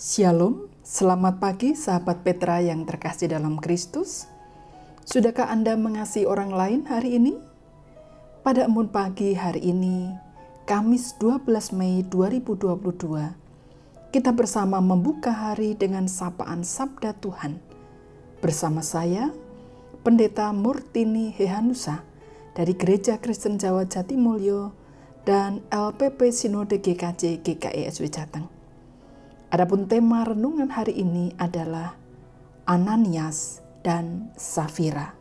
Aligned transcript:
Shalom, 0.00 0.72
selamat 0.80 1.44
pagi 1.44 1.76
sahabat 1.76 2.24
Petra 2.24 2.56
yang 2.64 2.88
terkasih 2.88 3.36
dalam 3.36 3.60
Kristus. 3.60 4.32
Sudahkah 5.04 5.52
Anda 5.52 5.76
mengasihi 5.76 6.24
orang 6.24 6.56
lain 6.56 6.88
hari 6.88 7.20
ini? 7.20 7.36
Pada 8.40 8.64
embun 8.64 8.88
pagi 8.88 9.36
hari 9.36 9.60
ini, 9.60 10.08
Kamis 10.64 11.20
12 11.20 11.76
Mei 11.76 12.00
2022, 12.00 12.80
kita 14.08 14.32
bersama 14.32 14.80
membuka 14.80 15.36
hari 15.36 15.76
dengan 15.76 16.08
sapaan 16.08 16.64
Sabda 16.64 17.20
Tuhan. 17.20 17.60
Bersama 18.40 18.80
saya, 18.80 19.36
Pendeta 20.00 20.48
Murtini 20.56 21.28
Hehanusa 21.28 22.08
dari 22.56 22.72
Gereja 22.72 23.20
Kristen 23.20 23.60
Jawa 23.60 23.84
Jatimulyo 23.84 24.72
dan 25.28 25.60
LPP 25.68 26.32
Sinode 26.32 26.80
GKJ 26.80 27.44
GKI 27.44 27.84
Jateng. 28.08 28.59
Adapun 29.50 29.90
tema 29.90 30.22
renungan 30.22 30.70
hari 30.70 31.02
ini 31.02 31.34
adalah 31.34 31.98
Ananias 32.70 33.58
dan 33.82 34.30
Safira. 34.38 35.18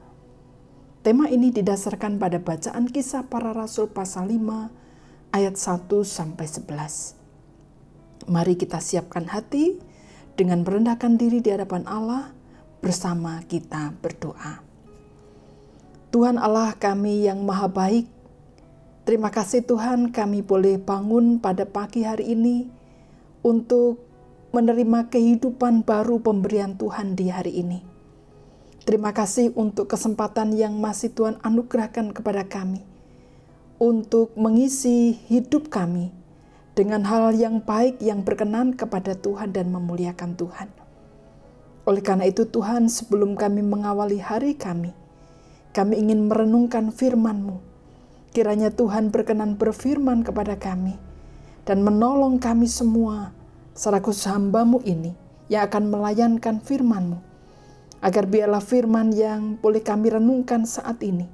Tema 1.02 1.26
ini 1.34 1.50
didasarkan 1.50 2.22
pada 2.22 2.38
bacaan 2.38 2.86
kisah 2.86 3.26
para 3.26 3.58
rasul 3.58 3.90
pasal 3.90 4.30
5 4.30 5.34
ayat 5.34 5.58
1 5.58 5.90
sampai 6.06 6.46
11. 6.46 8.30
Mari 8.30 8.54
kita 8.54 8.78
siapkan 8.78 9.26
hati 9.26 9.82
dengan 10.38 10.62
merendahkan 10.62 11.18
diri 11.18 11.42
di 11.42 11.50
hadapan 11.50 11.90
Allah 11.90 12.30
bersama 12.86 13.42
kita 13.50 13.98
berdoa. 13.98 14.62
Tuhan 16.14 16.38
Allah 16.38 16.78
kami 16.78 17.26
yang 17.26 17.42
maha 17.42 17.66
baik, 17.66 18.06
terima 19.10 19.34
kasih 19.34 19.66
Tuhan 19.66 20.14
kami 20.14 20.46
boleh 20.46 20.78
bangun 20.78 21.42
pada 21.42 21.66
pagi 21.66 22.06
hari 22.06 22.38
ini 22.38 22.70
untuk 23.42 24.09
menerima 24.50 25.14
kehidupan 25.14 25.86
baru 25.86 26.18
pemberian 26.26 26.74
Tuhan 26.74 27.14
di 27.14 27.30
hari 27.30 27.62
ini. 27.62 27.86
Terima 28.82 29.14
kasih 29.14 29.54
untuk 29.54 29.86
kesempatan 29.86 30.58
yang 30.58 30.74
masih 30.82 31.14
Tuhan 31.14 31.38
anugerahkan 31.46 32.10
kepada 32.10 32.50
kami 32.50 32.82
untuk 33.80 34.34
mengisi 34.34 35.16
hidup 35.30 35.70
kami 35.70 36.10
dengan 36.74 37.06
hal 37.06 37.32
yang 37.38 37.62
baik 37.62 38.02
yang 38.02 38.26
berkenan 38.26 38.74
kepada 38.74 39.14
Tuhan 39.14 39.54
dan 39.54 39.70
memuliakan 39.70 40.34
Tuhan. 40.34 40.70
Oleh 41.86 42.02
karena 42.02 42.26
itu 42.26 42.50
Tuhan 42.50 42.90
sebelum 42.90 43.38
kami 43.38 43.62
mengawali 43.62 44.18
hari 44.18 44.58
kami, 44.58 44.92
kami 45.72 45.96
ingin 45.96 46.26
merenungkan 46.26 46.90
firman-Mu. 46.90 47.62
Kiranya 48.34 48.74
Tuhan 48.74 49.14
berkenan 49.14 49.62
berfirman 49.62 50.26
kepada 50.26 50.58
kami 50.58 50.98
dan 51.70 51.86
menolong 51.86 52.42
kami 52.42 52.66
semua 52.66 53.38
selaku 53.80 54.12
hambamu 54.12 54.84
ini 54.84 55.16
yang 55.48 55.72
akan 55.72 55.88
melayankan 55.88 56.60
firmanmu. 56.60 57.16
Agar 58.04 58.28
biarlah 58.28 58.60
firman 58.60 59.16
yang 59.16 59.56
boleh 59.56 59.80
kami 59.80 60.12
renungkan 60.12 60.68
saat 60.68 61.00
ini, 61.00 61.28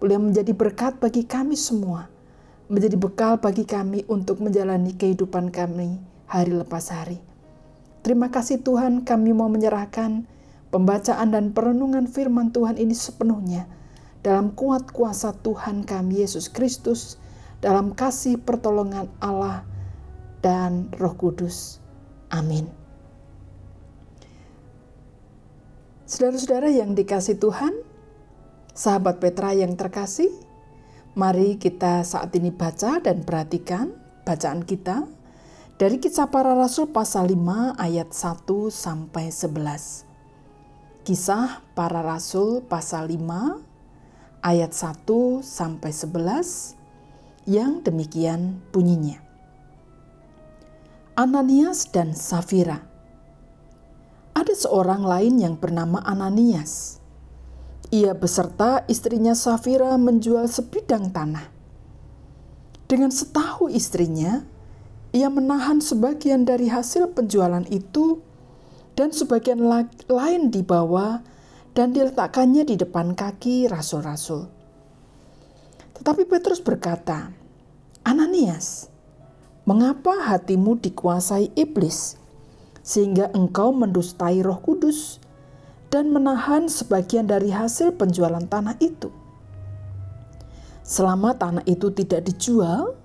boleh 0.00 0.16
menjadi 0.16 0.56
berkat 0.56 0.96
bagi 0.96 1.28
kami 1.28 1.52
semua, 1.52 2.08
menjadi 2.72 2.96
bekal 2.96 3.36
bagi 3.36 3.68
kami 3.68 4.08
untuk 4.08 4.40
menjalani 4.40 4.96
kehidupan 4.96 5.52
kami 5.52 6.00
hari 6.24 6.56
lepas 6.56 6.88
hari. 6.88 7.20
Terima 8.00 8.32
kasih 8.32 8.64
Tuhan 8.64 9.04
kami 9.04 9.36
mau 9.36 9.52
menyerahkan 9.52 10.24
pembacaan 10.72 11.28
dan 11.28 11.52
perenungan 11.52 12.08
firman 12.08 12.56
Tuhan 12.56 12.80
ini 12.80 12.96
sepenuhnya 12.96 13.68
dalam 14.24 14.52
kuat 14.56 14.92
kuasa 14.96 15.36
Tuhan 15.44 15.84
kami 15.84 16.24
Yesus 16.24 16.48
Kristus, 16.48 17.20
dalam 17.60 17.92
kasih 17.92 18.40
pertolongan 18.40 19.12
Allah 19.20 19.64
dan 20.40 20.90
Roh 20.98 21.14
Kudus. 21.14 21.81
Amin. 22.32 22.64
Saudara-saudara 26.08 26.72
yang 26.72 26.96
dikasih 26.96 27.36
Tuhan, 27.36 27.72
sahabat 28.72 29.20
Petra 29.20 29.52
yang 29.52 29.76
terkasih, 29.76 30.32
mari 31.12 31.60
kita 31.60 32.04
saat 32.04 32.32
ini 32.32 32.48
baca 32.48 33.00
dan 33.04 33.24
perhatikan 33.24 33.92
bacaan 34.24 34.64
kita 34.64 35.04
dari 35.76 36.00
kisah 36.00 36.28
para 36.32 36.56
rasul 36.56 36.88
pasal 36.88 37.32
5 37.32 37.76
ayat 37.80 38.12
1 38.12 38.44
sampai 38.68 39.28
11. 39.28 40.08
Kisah 41.04 41.64
para 41.76 42.00
rasul 42.00 42.64
pasal 42.64 43.08
5 43.12 44.44
ayat 44.44 44.72
1 44.72 45.40
sampai 45.40 45.90
11 45.90 46.76
yang 47.48 47.80
demikian 47.80 48.60
bunyinya. 48.70 49.31
Ananias 51.12 51.92
dan 51.92 52.16
Safira. 52.16 52.88
Ada 54.32 54.64
seorang 54.64 55.04
lain 55.04 55.44
yang 55.44 55.60
bernama 55.60 56.00
Ananias. 56.00 57.04
Ia 57.92 58.16
beserta 58.16 58.80
istrinya 58.88 59.36
Safira 59.36 59.92
menjual 60.00 60.48
sebidang 60.48 61.12
tanah. 61.12 61.52
Dengan 62.88 63.12
setahu 63.12 63.68
istrinya, 63.68 64.40
ia 65.12 65.28
menahan 65.28 65.84
sebagian 65.84 66.48
dari 66.48 66.72
hasil 66.72 67.12
penjualan 67.12 67.68
itu 67.68 68.24
dan 68.96 69.12
sebagian 69.12 69.60
lain 70.08 70.48
dibawa 70.48 71.20
dan 71.76 71.92
diletakkannya 71.92 72.64
di 72.64 72.80
depan 72.80 73.12
kaki 73.12 73.68
rasul-rasul. 73.68 74.48
Tetapi 75.92 76.24
Petrus 76.24 76.64
berkata, 76.64 77.36
Ananias, 78.00 78.91
Mengapa 79.62 80.18
hatimu 80.18 80.82
dikuasai 80.82 81.54
iblis, 81.54 82.18
sehingga 82.82 83.30
engkau 83.30 83.70
mendustai 83.70 84.42
Roh 84.42 84.58
Kudus 84.58 85.22
dan 85.86 86.10
menahan 86.10 86.66
sebagian 86.66 87.30
dari 87.30 87.54
hasil 87.54 87.94
penjualan 87.94 88.42
tanah 88.42 88.74
itu? 88.82 89.14
Selama 90.82 91.38
tanah 91.38 91.62
itu 91.70 91.94
tidak 91.94 92.26
dijual, 92.26 92.98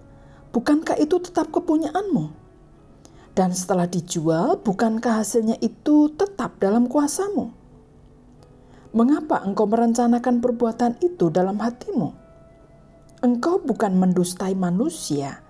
bukankah 0.49 0.97
itu 0.97 1.21
tetap 1.21 1.53
kepunyaanmu? 1.53 2.33
Dan 3.37 3.53
setelah 3.53 3.85
dijual, 3.85 4.57
bukankah 4.57 5.21
hasilnya 5.21 5.61
itu 5.61 6.09
tetap 6.17 6.57
dalam 6.57 6.89
kuasamu? 6.89 7.53
Mengapa 8.97 9.45
engkau 9.45 9.69
merencanakan 9.69 10.41
perbuatan 10.41 10.97
itu 11.05 11.29
dalam 11.29 11.61
hatimu? 11.61 12.17
Engkau 13.21 13.61
bukan 13.61 13.93
mendustai 13.93 14.57
manusia, 14.57 15.45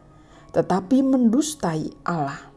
tetapi 0.57 1.05
mendustai 1.05 1.93
Allah. 2.01 2.49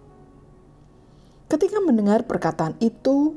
Ketika 1.52 1.84
mendengar 1.84 2.24
perkataan 2.24 2.80
itu, 2.80 3.36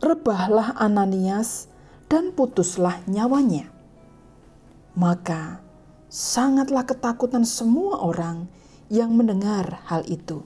rebahlah 0.00 0.72
Ananias 0.80 1.68
dan 2.08 2.32
putuslah 2.32 3.04
nyawanya. 3.04 3.68
Maka 4.96 5.60
sangatlah 6.08 6.88
ketakutan 6.88 7.44
semua 7.44 8.00
orang 8.00 8.48
yang 8.88 9.12
mendengar 9.12 9.84
hal 9.84 10.00
itu. 10.08 10.40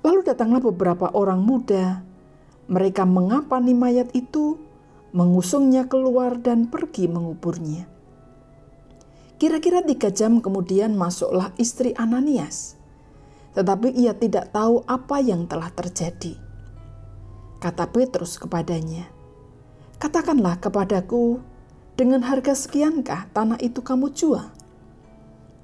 Lalu 0.00 0.24
datanglah 0.24 0.64
beberapa 0.64 1.12
orang 1.12 1.44
muda, 1.44 2.00
mereka 2.64 3.04
mengapani 3.04 3.76
mayat 3.76 4.08
itu, 4.16 4.56
mengusungnya 5.12 5.84
keluar 5.84 6.40
dan 6.40 6.72
pergi 6.72 7.12
menguburnya. 7.12 7.95
Kira-kira 9.36 9.84
tiga 9.84 10.08
jam 10.08 10.40
kemudian 10.40 10.96
masuklah 10.96 11.52
istri 11.60 11.92
Ananias, 11.92 12.72
tetapi 13.52 13.92
ia 13.92 14.16
tidak 14.16 14.48
tahu 14.48 14.80
apa 14.88 15.20
yang 15.20 15.44
telah 15.44 15.68
terjadi. 15.76 16.40
Kata 17.60 17.84
Petrus 17.92 18.40
kepadanya, 18.40 19.04
"Katakanlah 20.00 20.56
kepadaku, 20.56 21.44
dengan 22.00 22.24
harga 22.24 22.56
sekiankah 22.56 23.28
tanah 23.36 23.60
itu 23.60 23.84
kamu 23.84 24.16
jual?" 24.16 24.48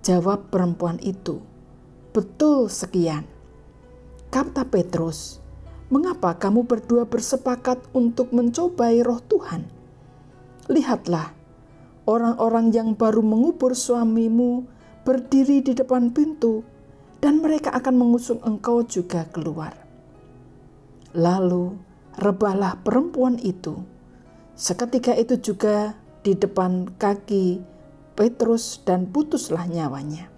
Jawab 0.04 0.52
perempuan 0.52 1.00
itu, 1.00 1.40
"Betul 2.12 2.68
sekian." 2.68 3.24
Kata 4.28 4.68
Petrus, 4.68 5.40
"Mengapa 5.88 6.36
kamu 6.36 6.68
berdua 6.68 7.08
bersepakat 7.08 7.80
untuk 7.96 8.36
mencobai 8.36 9.00
roh 9.00 9.20
Tuhan? 9.24 9.64
Lihatlah, 10.68 11.32
orang-orang 12.06 12.74
yang 12.74 12.94
baru 12.98 13.22
mengubur 13.22 13.76
suamimu 13.78 14.66
berdiri 15.02 15.62
di 15.62 15.74
depan 15.74 16.14
pintu, 16.14 16.62
dan 17.22 17.38
mereka 17.38 17.70
akan 17.70 17.94
mengusung 17.94 18.42
engkau 18.42 18.82
juga 18.82 19.26
keluar. 19.30 19.74
Lalu 21.14 21.78
rebahlah 22.18 22.82
perempuan 22.82 23.38
itu. 23.38 23.78
Seketika 24.58 25.14
itu 25.14 25.38
juga 25.38 25.94
di 26.26 26.34
depan 26.34 26.90
kaki 26.98 27.62
Petrus 28.18 28.82
dan 28.84 29.08
putuslah 29.08 29.64
nyawanya. 29.70 30.28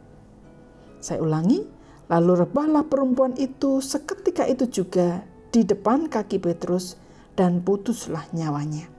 Saya 1.00 1.20
ulangi, 1.20 1.64
lalu 2.08 2.46
rebahlah 2.46 2.87
perempuan 2.87 3.37
itu 3.37 3.81
seketika 3.84 4.49
itu 4.49 4.69
juga 4.70 5.25
di 5.50 5.66
depan 5.66 6.08
kaki 6.08 6.40
Petrus 6.40 6.96
dan 7.34 7.61
putuslah 7.61 8.25
nyawanya. 8.32 8.94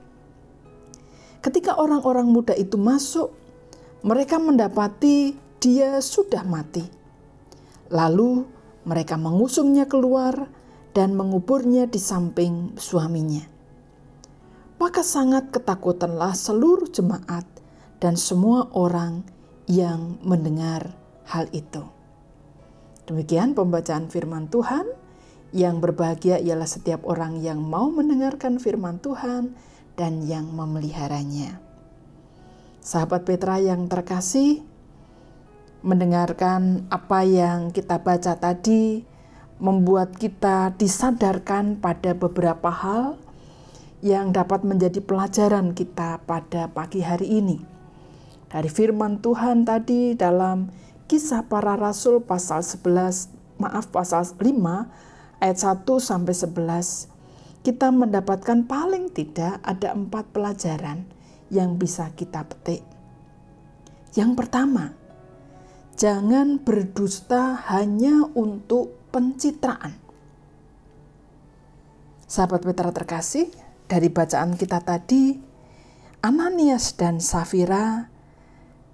Ketika 1.46 1.78
orang-orang 1.78 2.26
muda 2.26 2.58
itu 2.58 2.74
masuk, 2.74 3.30
mereka 4.02 4.42
mendapati 4.42 5.38
dia 5.62 6.02
sudah 6.02 6.42
mati. 6.42 6.82
Lalu 7.86 8.42
mereka 8.82 9.14
mengusungnya 9.14 9.86
keluar 9.86 10.50
dan 10.90 11.14
menguburnya 11.14 11.86
di 11.86 12.02
samping 12.02 12.74
suaminya. 12.74 13.46
Maka 14.82 15.06
sangat 15.06 15.54
ketakutanlah 15.54 16.34
seluruh 16.34 16.90
jemaat 16.90 17.46
dan 18.02 18.18
semua 18.18 18.66
orang 18.74 19.22
yang 19.70 20.18
mendengar 20.26 20.98
hal 21.30 21.46
itu. 21.54 21.86
Demikian 23.06 23.54
pembacaan 23.54 24.10
firman 24.10 24.50
Tuhan. 24.50 24.82
Yang 25.54 25.78
berbahagia 25.78 26.42
ialah 26.42 26.66
setiap 26.66 27.06
orang 27.06 27.38
yang 27.38 27.62
mau 27.62 27.86
mendengarkan 27.86 28.58
firman 28.58 28.98
Tuhan 28.98 29.54
dan 29.96 30.22
yang 30.28 30.52
memeliharanya. 30.52 31.58
Sahabat 32.84 33.26
Petra 33.26 33.58
yang 33.58 33.90
terkasih, 33.90 34.62
mendengarkan 35.82 36.86
apa 36.92 37.26
yang 37.26 37.74
kita 37.74 37.98
baca 37.98 38.38
tadi 38.38 39.02
membuat 39.56 40.14
kita 40.20 40.76
disadarkan 40.76 41.80
pada 41.80 42.12
beberapa 42.12 42.68
hal 42.68 43.16
yang 44.04 44.30
dapat 44.30 44.62
menjadi 44.62 45.00
pelajaran 45.00 45.72
kita 45.72 46.20
pada 46.28 46.68
pagi 46.68 47.00
hari 47.00 47.40
ini. 47.40 47.58
Dari 48.52 48.68
firman 48.70 49.18
Tuhan 49.24 49.66
tadi 49.66 50.14
dalam 50.14 50.70
kisah 51.08 51.48
para 51.48 51.74
rasul 51.74 52.22
pasal 52.22 52.62
11, 52.62 53.32
maaf 53.58 53.88
pasal 53.90 54.22
5 54.22 54.44
ayat 55.42 55.58
1 55.58 55.82
sampai 55.98 56.34
11, 56.36 57.15
kita 57.66 57.90
mendapatkan 57.90 58.62
paling 58.62 59.10
tidak 59.10 59.58
ada 59.66 59.90
empat 59.90 60.30
pelajaran 60.30 61.02
yang 61.50 61.74
bisa 61.74 62.14
kita 62.14 62.46
petik. 62.46 62.86
Yang 64.14 64.38
pertama, 64.38 64.94
jangan 65.98 66.62
berdusta 66.62 67.58
hanya 67.66 68.22
untuk 68.38 68.94
pencitraan. 69.10 69.98
Sahabat 72.30 72.62
Petra 72.62 72.94
terkasih, 72.94 73.50
dari 73.90 74.14
bacaan 74.14 74.54
kita 74.54 74.86
tadi, 74.86 75.34
Ananias 76.22 76.94
dan 76.94 77.18
Safira, 77.18 78.06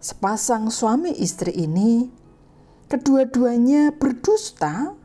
sepasang 0.00 0.72
suami 0.72 1.12
istri 1.20 1.52
ini, 1.60 2.08
kedua-duanya 2.88 3.92
berdusta 4.00 4.96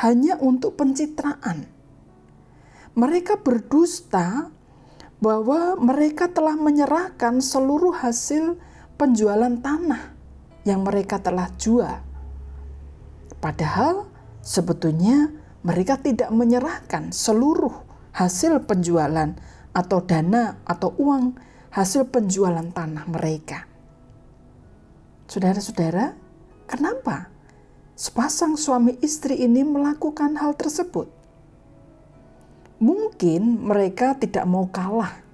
hanya 0.00 0.40
untuk 0.40 0.80
pencitraan. 0.80 1.75
Mereka 2.96 3.44
berdusta 3.44 4.48
bahwa 5.20 5.76
mereka 5.76 6.32
telah 6.32 6.56
menyerahkan 6.56 7.44
seluruh 7.44 7.92
hasil 7.92 8.56
penjualan 8.96 9.52
tanah 9.60 10.16
yang 10.64 10.80
mereka 10.80 11.20
telah 11.20 11.52
jual. 11.60 12.00
Padahal 13.36 14.16
Sebetulnya 14.46 15.34
mereka 15.66 15.98
tidak 15.98 16.30
menyerahkan 16.30 17.10
seluruh 17.10 17.82
hasil 18.14 18.62
penjualan 18.62 19.34
atau 19.74 19.98
dana 20.06 20.62
atau 20.62 20.94
uang 21.02 21.34
hasil 21.74 22.06
penjualan 22.14 22.70
tanah 22.70 23.10
mereka. 23.10 23.66
Saudara-saudara, 25.26 26.14
kenapa 26.70 27.26
sepasang 27.98 28.54
suami 28.54 28.94
istri 29.02 29.42
ini 29.42 29.66
melakukan 29.66 30.38
hal 30.38 30.54
tersebut? 30.54 31.10
Mungkin 32.76 33.64
mereka 33.64 34.18
tidak 34.20 34.44
mau 34.44 34.68
kalah 34.68 35.24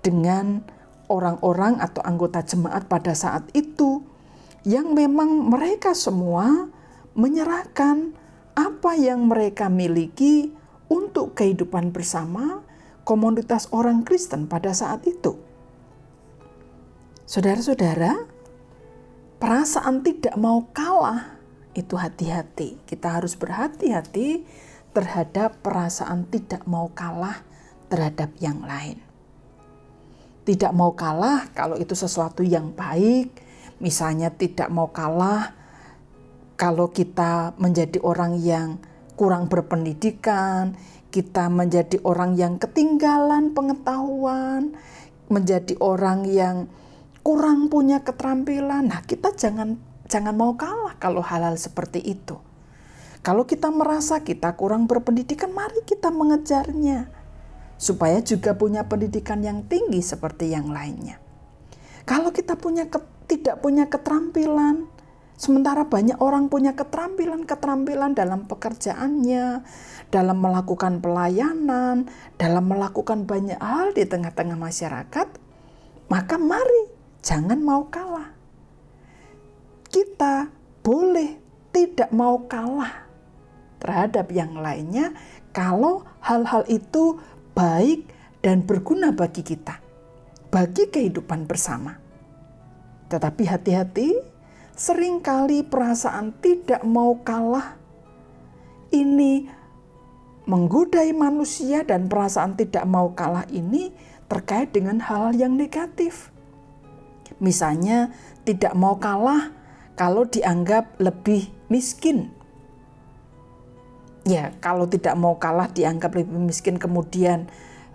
dengan 0.00 0.64
orang-orang 1.12 1.76
atau 1.82 2.00
anggota 2.00 2.40
jemaat 2.40 2.88
pada 2.88 3.12
saat 3.12 3.44
itu 3.52 4.00
yang 4.64 4.96
memang 4.96 5.50
mereka 5.52 5.92
semua 5.92 6.70
menyerahkan 7.12 8.16
apa 8.56 8.96
yang 8.96 9.28
mereka 9.28 9.68
miliki 9.68 10.52
untuk 10.88 11.36
kehidupan 11.36 11.92
bersama 11.92 12.64
komunitas 13.04 13.68
orang 13.74 14.06
Kristen 14.06 14.46
pada 14.46 14.70
saat 14.70 15.04
itu. 15.08 15.36
Saudara-saudara, 17.26 18.26
perasaan 19.38 20.02
tidak 20.02 20.34
mau 20.34 20.66
kalah 20.74 21.38
itu 21.72 21.94
hati-hati. 21.94 22.82
Kita 22.84 23.18
harus 23.18 23.38
berhati-hati 23.38 24.42
terhadap 24.90 25.62
perasaan 25.62 26.26
tidak 26.26 26.66
mau 26.66 26.90
kalah 26.90 27.42
terhadap 27.90 28.30
yang 28.42 28.62
lain. 28.62 28.98
Tidak 30.46 30.72
mau 30.74 30.96
kalah 30.98 31.46
kalau 31.54 31.78
itu 31.78 31.94
sesuatu 31.94 32.42
yang 32.42 32.74
baik, 32.74 33.30
misalnya 33.78 34.34
tidak 34.34 34.66
mau 34.72 34.90
kalah 34.90 35.54
kalau 36.58 36.92
kita 36.92 37.56
menjadi 37.56 37.96
orang 38.04 38.36
yang 38.36 38.76
kurang 39.16 39.48
berpendidikan, 39.48 40.76
kita 41.10 41.48
menjadi 41.48 42.00
orang 42.06 42.36
yang 42.36 42.56
ketinggalan 42.56 43.52
pengetahuan, 43.52 44.76
menjadi 45.28 45.76
orang 45.80 46.24
yang 46.28 46.56
kurang 47.20 47.68
punya 47.68 48.00
keterampilan. 48.00 48.90
Nah, 48.90 49.00
kita 49.04 49.34
jangan 49.36 49.76
jangan 50.08 50.34
mau 50.34 50.56
kalah 50.58 50.96
kalau 50.98 51.20
hal-hal 51.22 51.54
seperti 51.56 52.00
itu. 52.00 52.49
Kalau 53.20 53.44
kita 53.44 53.68
merasa 53.68 54.24
kita 54.24 54.56
kurang 54.56 54.88
berpendidikan, 54.88 55.52
mari 55.52 55.84
kita 55.84 56.08
mengejarnya 56.08 57.12
supaya 57.80 58.20
juga 58.20 58.56
punya 58.56 58.84
pendidikan 58.88 59.40
yang 59.40 59.64
tinggi 59.64 60.00
seperti 60.00 60.52
yang 60.52 60.68
lainnya. 60.72 61.20
Kalau 62.08 62.32
kita 62.32 62.56
punya 62.56 62.88
tidak 63.28 63.60
punya 63.60 63.88
keterampilan, 63.88 64.88
Sementara 65.40 65.88
banyak 65.88 66.20
orang 66.20 66.52
punya 66.52 66.76
keterampilan-keterampilan 66.76 68.12
dalam 68.12 68.44
pekerjaannya, 68.44 69.64
dalam 70.12 70.36
melakukan 70.36 71.00
pelayanan, 71.00 72.12
dalam 72.36 72.68
melakukan 72.68 73.24
banyak 73.24 73.56
hal 73.56 73.96
di 73.96 74.04
tengah-tengah 74.04 74.60
masyarakat, 74.60 75.28
maka 76.12 76.36
mari 76.36 76.92
jangan 77.24 77.56
mau 77.56 77.88
kalah. 77.88 78.36
Kita 79.88 80.52
boleh 80.84 81.40
tidak 81.72 82.12
mau 82.12 82.44
kalah 82.44 82.99
terhadap 83.90 84.30
yang 84.30 84.54
lainnya 84.54 85.10
kalau 85.50 86.06
hal-hal 86.22 86.62
itu 86.70 87.18
baik 87.58 88.06
dan 88.38 88.62
berguna 88.62 89.10
bagi 89.10 89.42
kita, 89.42 89.82
bagi 90.54 90.86
kehidupan 90.86 91.50
bersama. 91.50 91.98
Tetapi 93.10 93.42
hati-hati 93.50 94.14
sering 94.78 95.18
kali 95.18 95.66
perasaan 95.66 96.38
tidak 96.38 96.86
mau 96.86 97.18
kalah 97.26 97.74
ini 98.94 99.50
menggodai 100.46 101.10
manusia 101.10 101.82
dan 101.82 102.06
perasaan 102.06 102.54
tidak 102.54 102.86
mau 102.86 103.10
kalah 103.18 103.44
ini 103.50 103.90
terkait 104.30 104.70
dengan 104.70 105.02
hal 105.02 105.34
yang 105.34 105.58
negatif. 105.58 106.30
Misalnya 107.42 108.14
tidak 108.46 108.78
mau 108.78 109.02
kalah 109.02 109.50
kalau 109.98 110.22
dianggap 110.30 110.94
lebih 111.02 111.50
miskin. 111.66 112.39
Ya, 114.28 114.52
kalau 114.60 114.84
tidak 114.84 115.16
mau 115.16 115.40
kalah 115.40 115.72
dianggap 115.72 116.12
lebih 116.12 116.36
miskin 116.38 116.76
kemudian 116.76 117.48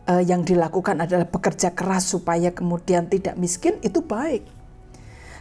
eh, 0.10 0.24
yang 0.26 0.42
dilakukan 0.42 0.98
adalah 1.06 1.30
bekerja 1.30 1.74
keras 1.78 2.10
supaya 2.10 2.50
kemudian 2.50 3.06
tidak 3.10 3.38
miskin 3.38 3.78
itu 3.86 4.02
baik. 4.02 4.46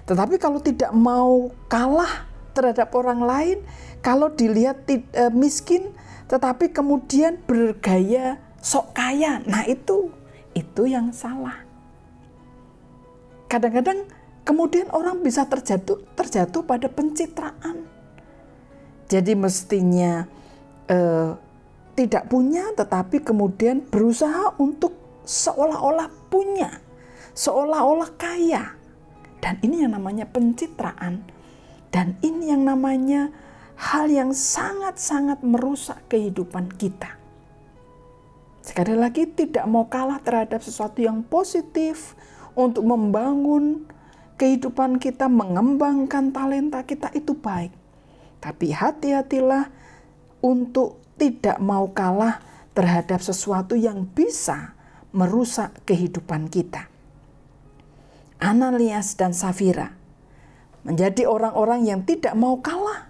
Tetapi 0.04 0.36
kalau 0.36 0.60
tidak 0.60 0.92
mau 0.92 1.48
kalah 1.72 2.28
terhadap 2.52 2.92
orang 2.92 3.24
lain, 3.24 3.58
kalau 4.04 4.28
dilihat 4.28 4.84
e, 4.88 5.02
miskin, 5.32 5.90
tetapi 6.28 6.70
kemudian 6.70 7.40
bergaya 7.48 8.36
sok 8.60 8.92
kaya, 8.92 9.40
nah 9.48 9.64
itu 9.64 10.12
itu 10.52 10.82
yang 10.84 11.10
salah. 11.10 11.64
Kadang-kadang 13.48 14.04
kemudian 14.44 14.92
orang 14.92 15.24
bisa 15.24 15.48
terjatuh 15.48 16.04
terjatuh 16.14 16.62
pada 16.68 16.86
pencitraan. 16.92 17.88
Jadi 19.08 19.32
mestinya 19.36 20.28
eh, 20.88 21.30
tidak 21.94 22.26
punya, 22.26 22.74
tetapi 22.74 23.22
kemudian 23.22 23.86
berusaha 23.86 24.58
untuk 24.58 24.94
seolah-olah 25.22 26.10
punya, 26.28 26.82
seolah-olah 27.32 28.10
kaya. 28.18 28.74
Dan 29.38 29.60
ini 29.60 29.84
yang 29.84 29.94
namanya 29.94 30.24
pencitraan. 30.26 31.22
Dan 31.92 32.18
ini 32.26 32.50
yang 32.50 32.66
namanya 32.66 33.30
hal 33.78 34.10
yang 34.10 34.34
sangat-sangat 34.34 35.44
merusak 35.46 36.02
kehidupan 36.10 36.74
kita. 36.74 37.20
Sekali 38.64 38.96
lagi 38.96 39.28
tidak 39.28 39.68
mau 39.68 39.86
kalah 39.86 40.18
terhadap 40.24 40.64
sesuatu 40.64 41.04
yang 41.04 41.20
positif 41.22 42.16
untuk 42.56 42.82
membangun 42.82 43.84
kehidupan 44.40 44.98
kita, 44.98 45.28
mengembangkan 45.28 46.32
talenta 46.32 46.80
kita 46.82 47.12
itu 47.14 47.36
baik. 47.36 47.70
Tapi 48.40 48.72
hati-hatilah 48.72 49.68
untuk 50.44 51.00
tidak 51.16 51.56
mau 51.64 51.88
kalah 51.96 52.44
terhadap 52.76 53.24
sesuatu 53.24 53.72
yang 53.72 54.04
bisa 54.04 54.76
merusak 55.16 55.72
kehidupan 55.88 56.52
kita. 56.52 56.92
Ananias 58.36 59.16
dan 59.16 59.32
Safira 59.32 59.96
menjadi 60.84 61.24
orang-orang 61.24 61.88
yang 61.88 62.04
tidak 62.04 62.36
mau 62.36 62.60
kalah 62.60 63.08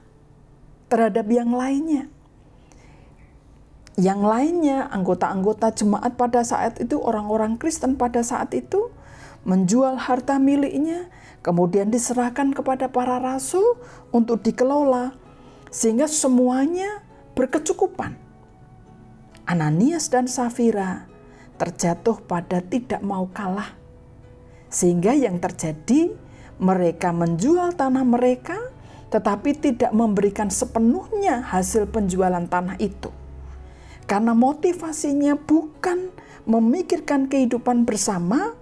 terhadap 0.86 1.26
yang 1.26 1.50
lainnya. 1.50 2.06
Yang 3.98 4.20
lainnya, 4.26 4.78
anggota-anggota 4.94 5.74
jemaat 5.74 6.14
pada 6.14 6.46
saat 6.46 6.78
itu, 6.78 6.98
orang-orang 6.98 7.58
Kristen 7.58 7.98
pada 7.98 8.22
saat 8.22 8.54
itu, 8.54 8.90
menjual 9.46 9.98
harta 9.98 10.38
miliknya, 10.38 11.10
kemudian 11.46 11.90
diserahkan 11.90 12.54
kepada 12.54 12.90
para 12.90 13.22
rasul 13.22 13.78
untuk 14.10 14.42
dikelola, 14.42 15.14
sehingga 15.70 16.10
semuanya 16.10 17.06
berkecukupan. 17.34 18.16
Ananias 19.44 20.08
dan 20.08 20.24
Safira 20.24 21.06
terjatuh 21.60 22.18
pada 22.24 22.64
tidak 22.64 23.04
mau 23.04 23.28
kalah, 23.30 23.76
sehingga 24.72 25.12
yang 25.12 25.38
terjadi 25.38 26.10
mereka 26.56 27.12
menjual 27.12 27.76
tanah 27.76 28.02
mereka, 28.02 28.56
tetapi 29.12 29.54
tidak 29.58 29.92
memberikan 29.92 30.48
sepenuhnya 30.48 31.44
hasil 31.44 31.86
penjualan 31.92 32.42
tanah 32.48 32.80
itu 32.80 33.12
karena 34.04 34.36
motivasinya 34.36 35.34
bukan 35.36 36.12
memikirkan 36.44 37.24
kehidupan 37.28 37.88
bersama, 37.88 38.52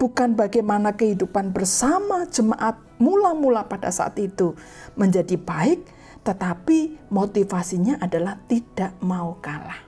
bukan 0.00 0.32
bagaimana 0.32 0.96
kehidupan 0.96 1.52
bersama 1.52 2.24
jemaat 2.32 2.80
mula-mula 2.96 3.68
pada 3.68 3.92
saat 3.92 4.16
itu 4.16 4.56
menjadi 4.96 5.36
baik, 5.36 5.84
tetapi 6.28 7.08
motivasinya 7.08 8.04
adalah 8.04 8.36
tidak 8.44 8.92
mau 9.00 9.40
kalah. 9.40 9.80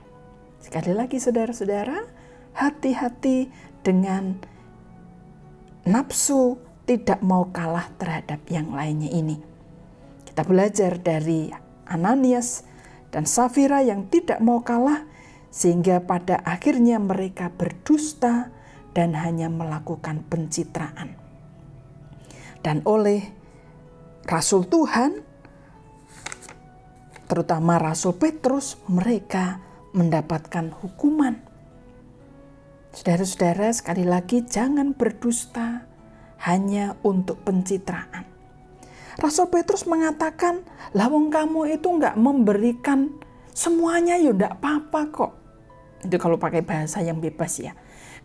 Sekali 0.57 0.89
lagi 0.89 1.21
saudara-saudara, 1.21 2.01
hati-hati 2.57 3.53
dengan 3.85 4.41
nafsu 5.85 6.57
tidak 6.89 7.21
mau 7.21 7.53
kalah 7.53 7.93
terhadap 8.01 8.41
yang 8.49 8.73
lainnya 8.73 9.13
ini. 9.13 9.37
Kita 10.25 10.41
belajar 10.41 10.97
dari 10.97 11.53
Ananias 11.85 12.65
dan 13.13 13.29
Safira 13.29 13.85
yang 13.85 14.09
tidak 14.09 14.41
mau 14.41 14.65
kalah, 14.65 15.05
sehingga 15.53 16.01
pada 16.01 16.41
akhirnya 16.41 16.97
mereka 16.97 17.53
berdusta 17.53 18.49
dan 18.97 19.13
hanya 19.13 19.45
melakukan 19.45 20.25
pencitraan. 20.25 21.13
Dan 22.65 22.81
oleh 22.89 23.29
Rasul 24.25 24.65
Tuhan, 24.65 25.30
terutama 27.31 27.79
Rasul 27.79 28.19
Petrus, 28.19 28.75
mereka 28.91 29.63
mendapatkan 29.95 30.75
hukuman. 30.83 31.39
Saudara-saudara, 32.91 33.71
sekali 33.71 34.03
lagi, 34.03 34.43
jangan 34.43 34.91
berdusta 34.91 35.87
hanya 36.43 36.99
untuk 37.07 37.39
pencitraan. 37.47 38.27
Rasul 39.15 39.47
Petrus 39.47 39.87
mengatakan, 39.87 40.67
lawang 40.91 41.31
kamu 41.31 41.79
itu 41.79 41.87
nggak 41.87 42.19
memberikan 42.19 43.15
semuanya 43.55 44.19
ya 44.19 44.35
nggak 44.35 44.59
apa-apa 44.59 45.01
kok. 45.07 45.31
Itu 46.03 46.19
kalau 46.19 46.35
pakai 46.35 46.67
bahasa 46.67 46.99
yang 46.99 47.23
bebas 47.23 47.63
ya. 47.63 47.71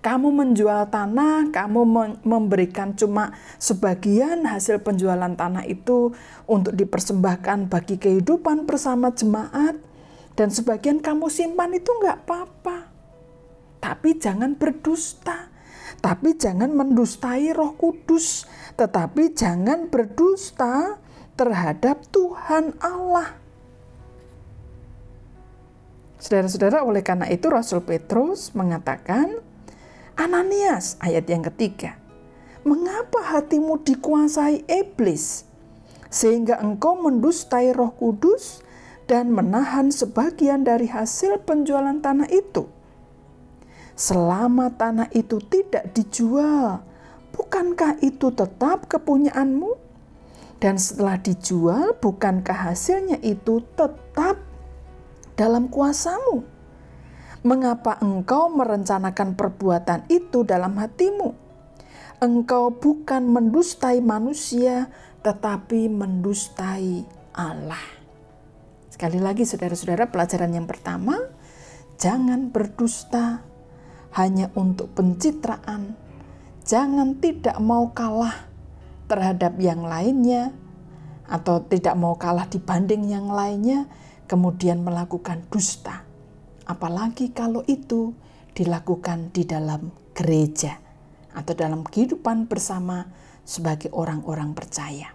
Kamu 0.07 0.31
menjual 0.31 0.87
tanah, 0.87 1.51
kamu 1.51 1.83
memberikan 2.23 2.95
cuma 2.95 3.35
sebagian 3.59 4.47
hasil 4.47 4.79
penjualan 4.87 5.35
tanah 5.35 5.67
itu 5.67 6.15
untuk 6.47 6.79
dipersembahkan 6.79 7.67
bagi 7.67 7.99
kehidupan 7.99 8.71
bersama 8.71 9.11
jemaat, 9.11 9.75
dan 10.39 10.55
sebagian 10.55 11.03
kamu 11.03 11.27
simpan 11.27 11.75
itu 11.75 11.91
nggak 11.91 12.23
apa-apa. 12.23 12.87
Tapi 13.83 14.15
jangan 14.15 14.55
berdusta, 14.55 15.51
tapi 15.99 16.39
jangan 16.39 16.71
mendustai 16.71 17.51
Roh 17.51 17.75
Kudus 17.75 18.47
tetapi 18.77 19.33
jangan 19.33 19.89
berdusta 19.89 21.01
terhadap 21.35 22.05
Tuhan 22.13 22.77
Allah. 22.79 23.41
Saudara-saudara, 26.21 26.85
oleh 26.85 27.01
karena 27.01 27.27
itu 27.29 27.49
Rasul 27.49 27.85
Petrus 27.85 28.53
mengatakan, 28.53 29.41
Ananias, 30.17 30.97
ayat 31.05 31.29
yang 31.29 31.45
ketiga, 31.45 32.01
mengapa 32.65 33.21
hatimu 33.37 33.85
dikuasai 33.85 34.65
iblis, 34.65 35.45
sehingga 36.09 36.57
engkau 36.57 36.97
mendustai 36.97 37.77
roh 37.77 37.93
kudus 37.93 38.65
dan 39.05 39.29
menahan 39.29 39.93
sebagian 39.93 40.65
dari 40.65 40.89
hasil 40.89 41.45
penjualan 41.45 42.01
tanah 42.01 42.33
itu? 42.33 42.65
Selama 43.93 44.73
tanah 44.73 45.13
itu 45.13 45.37
tidak 45.53 45.93
dijual, 45.93 46.81
bukankah 47.37 48.01
itu 48.01 48.33
tetap 48.33 48.89
kepunyaanmu? 48.89 49.77
Dan 50.57 50.81
setelah 50.81 51.21
dijual, 51.21 51.93
bukankah 52.01 52.73
hasilnya 52.73 53.21
itu 53.21 53.61
tetap 53.77 54.41
dalam 55.37 55.69
kuasamu? 55.69 56.56
Mengapa 57.47 58.03
engkau 58.03 58.51
merencanakan 58.51 59.39
perbuatan 59.39 60.11
itu 60.11 60.43
dalam 60.43 60.75
hatimu? 60.83 61.31
Engkau 62.19 62.75
bukan 62.75 63.23
mendustai 63.31 64.03
manusia, 64.03 64.91
tetapi 65.23 65.87
mendustai 65.87 67.07
Allah. 67.39 67.87
Sekali 68.91 69.23
lagi, 69.23 69.47
saudara-saudara, 69.47 70.11
pelajaran 70.11 70.51
yang 70.51 70.67
pertama: 70.67 71.15
jangan 72.03 72.51
berdusta 72.51 73.47
hanya 74.19 74.51
untuk 74.59 74.91
pencitraan 74.97 76.07
jangan 76.67 77.15
tidak 77.23 77.57
mau 77.63 77.95
kalah 77.95 78.51
terhadap 79.07 79.55
yang 79.63 79.87
lainnya 79.87 80.51
atau 81.31 81.63
tidak 81.63 81.95
mau 81.95 82.19
kalah 82.19 82.51
dibanding 82.51 83.07
yang 83.07 83.31
lainnya, 83.31 83.87
kemudian 84.27 84.83
melakukan 84.83 85.47
dusta. 85.51 86.06
Apalagi 86.67 87.31
kalau 87.31 87.63
itu 87.71 88.13
dilakukan 88.53 89.31
di 89.31 89.47
dalam 89.47 89.95
gereja 90.13 90.83
atau 91.33 91.55
dalam 91.55 91.87
kehidupan 91.87 92.51
bersama 92.51 93.07
sebagai 93.47 93.93
orang-orang 93.95 94.53
percaya. 94.53 95.15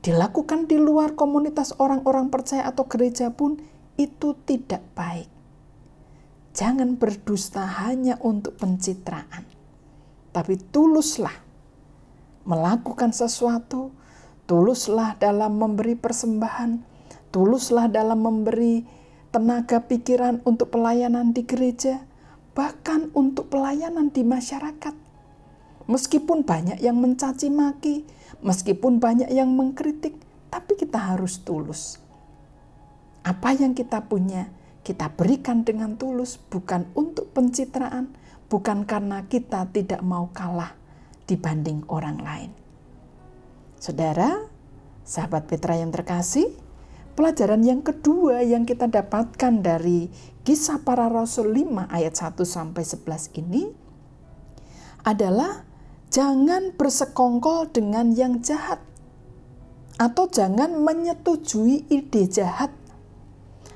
Dilakukan 0.00 0.70
di 0.70 0.80
luar 0.80 1.12
komunitas 1.18 1.76
orang-orang 1.76 2.32
percaya 2.32 2.64
atau 2.64 2.88
gereja 2.88 3.34
pun 3.34 3.60
itu 4.00 4.32
tidak 4.48 4.80
baik. 4.96 5.28
Jangan 6.56 6.96
berdusta 6.96 7.66
hanya 7.84 8.16
untuk 8.22 8.56
pencitraan 8.56 9.60
tapi 10.30 10.54
tuluslah 10.70 11.34
melakukan 12.46 13.10
sesuatu, 13.10 13.90
tuluslah 14.46 15.18
dalam 15.18 15.58
memberi 15.58 15.98
persembahan, 15.98 16.82
tuluslah 17.34 17.90
dalam 17.90 18.22
memberi 18.22 18.86
tenaga 19.30 19.86
pikiran 19.86 20.42
untuk 20.42 20.74
pelayanan 20.74 21.30
di 21.30 21.46
gereja, 21.46 22.02
bahkan 22.54 23.14
untuk 23.14 23.46
pelayanan 23.50 24.10
di 24.10 24.26
masyarakat. 24.26 24.94
Meskipun 25.86 26.42
banyak 26.46 26.82
yang 26.82 26.98
mencaci 26.98 27.50
maki, 27.50 28.06
meskipun 28.42 28.98
banyak 28.98 29.30
yang 29.30 29.50
mengkritik, 29.54 30.18
tapi 30.50 30.74
kita 30.74 30.98
harus 30.98 31.42
tulus. 31.42 32.02
Apa 33.22 33.54
yang 33.54 33.74
kita 33.74 34.02
punya, 34.06 34.50
kita 34.82 35.10
berikan 35.14 35.62
dengan 35.62 35.94
tulus, 35.94 36.38
bukan 36.38 36.90
untuk 36.98 37.30
pencitraan, 37.30 38.10
bukan 38.50 38.82
karena 38.82 39.26
kita 39.30 39.70
tidak 39.70 40.02
mau 40.02 40.30
kalah 40.34 40.74
dibanding 41.30 41.86
orang 41.86 42.18
lain. 42.18 42.50
Saudara, 43.78 44.42
sahabat 45.06 45.46
Petra 45.46 45.78
yang 45.78 45.94
terkasih, 45.94 46.50
pelajaran 47.20 47.60
yang 47.60 47.84
kedua 47.84 48.40
yang 48.40 48.64
kita 48.64 48.88
dapatkan 48.88 49.60
dari 49.60 50.08
kisah 50.40 50.80
para 50.80 51.12
rasul 51.12 51.52
5 51.52 51.92
ayat 51.92 52.16
1 52.16 52.32
sampai 52.48 52.80
11 52.80 53.36
ini 53.44 53.68
adalah 55.04 55.68
jangan 56.08 56.72
bersekongkol 56.72 57.76
dengan 57.76 58.16
yang 58.16 58.40
jahat 58.40 58.80
atau 60.00 60.32
jangan 60.32 60.80
menyetujui 60.80 61.92
ide 61.92 62.24
jahat 62.24 62.72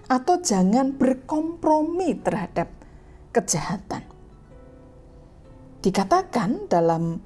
atau 0.09 0.41
jangan 0.41 0.97
berkompromi 0.97 2.17
terhadap 2.25 2.73
kejahatan. 3.37 4.09
Dikatakan 5.85 6.65
dalam 6.73 7.21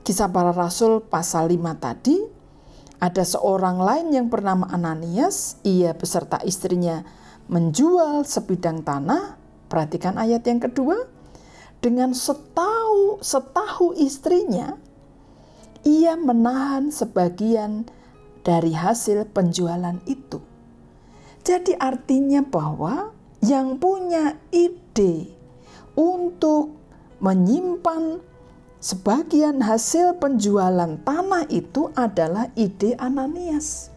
kisah 0.00 0.32
para 0.32 0.56
rasul 0.56 1.04
pasal 1.04 1.52
5 1.52 1.76
tadi, 1.76 2.39
ada 3.00 3.24
seorang 3.24 3.80
lain 3.80 4.12
yang 4.12 4.26
bernama 4.28 4.68
Ananias, 4.68 5.56
ia 5.64 5.96
beserta 5.96 6.36
istrinya 6.44 7.00
menjual 7.48 8.28
sebidang 8.28 8.84
tanah. 8.84 9.40
Perhatikan 9.72 10.20
ayat 10.20 10.44
yang 10.44 10.60
kedua. 10.60 11.08
Dengan 11.80 12.12
setahu, 12.12 13.24
setahu 13.24 13.96
istrinya, 13.96 14.76
ia 15.80 16.12
menahan 16.12 16.92
sebagian 16.92 17.88
dari 18.44 18.76
hasil 18.76 19.24
penjualan 19.32 19.96
itu. 20.04 20.44
Jadi 21.40 21.72
artinya 21.80 22.44
bahwa 22.44 23.16
yang 23.40 23.80
punya 23.80 24.36
ide 24.52 25.32
untuk 25.96 26.76
menyimpan 27.24 28.20
sebagian 28.80 29.60
hasil 29.60 30.16
penjualan 30.16 30.96
tanah 31.04 31.44
itu 31.52 31.92
adalah 31.92 32.48
ide 32.56 32.96
Ananias. 32.96 33.92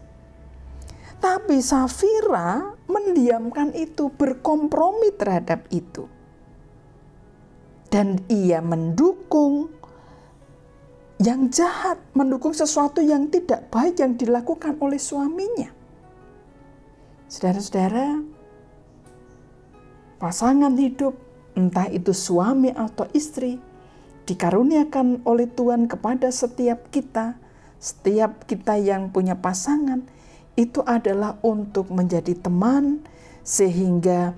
Tapi 1.24 1.64
Safira 1.64 2.76
mendiamkan 2.84 3.72
itu, 3.72 4.12
berkompromi 4.12 5.08
terhadap 5.16 5.64
itu. 5.72 6.04
Dan 7.88 8.20
ia 8.28 8.60
mendukung 8.60 9.72
yang 11.16 11.48
jahat, 11.48 11.96
mendukung 12.12 12.52
sesuatu 12.52 13.00
yang 13.00 13.32
tidak 13.32 13.72
baik 13.72 14.04
yang 14.04 14.20
dilakukan 14.20 14.76
oleh 14.84 15.00
suaminya. 15.00 15.72
Saudara-saudara, 17.32 18.20
pasangan 20.20 20.76
hidup, 20.76 21.16
entah 21.56 21.88
itu 21.88 22.12
suami 22.12 22.68
atau 22.68 23.08
istri, 23.16 23.56
dikaruniakan 24.24 25.24
oleh 25.28 25.48
Tuhan 25.48 25.88
kepada 25.88 26.32
setiap 26.32 26.88
kita, 26.88 27.36
setiap 27.76 28.48
kita 28.48 28.80
yang 28.80 29.12
punya 29.12 29.36
pasangan, 29.36 30.04
itu 30.56 30.80
adalah 30.84 31.36
untuk 31.44 31.92
menjadi 31.92 32.32
teman, 32.36 33.04
sehingga 33.44 34.32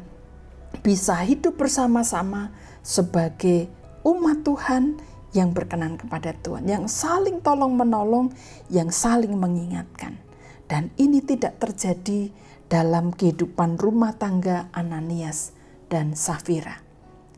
bisa 0.83 1.15
hidup 1.23 1.55
bersama-sama 1.55 2.51
sebagai 2.83 3.71
umat 4.03 4.43
Tuhan 4.43 4.99
yang 5.31 5.55
berkenan 5.55 6.01
kepada 6.01 6.35
Tuhan, 6.43 6.67
yang 6.67 6.91
saling 6.91 7.39
tolong-menolong, 7.45 8.33
yang 8.73 8.91
saling 8.91 9.37
mengingatkan. 9.37 10.19
Dan 10.67 10.91
ini 10.99 11.23
tidak 11.23 11.63
terjadi 11.63 12.35
dalam 12.67 13.15
kehidupan 13.15 13.79
rumah 13.79 14.19
tangga 14.19 14.67
Ananias 14.75 15.55
dan 15.87 16.19
Safira. 16.19 16.83